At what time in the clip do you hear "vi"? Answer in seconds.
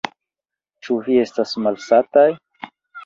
1.09-1.19